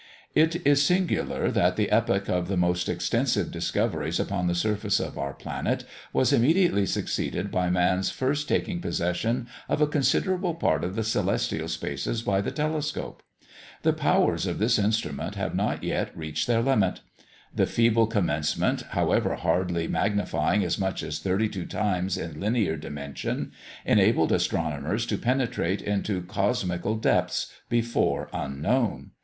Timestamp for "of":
2.27-2.47, 4.99-5.15, 9.69-9.79, 10.83-10.95, 14.47-14.57